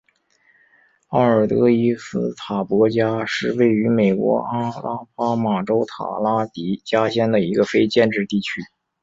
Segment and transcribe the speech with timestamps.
[1.09, 8.63] 奥尔德伊斯塔博加是位于美国阿拉巴马州塔拉迪加县的一个非建制地区。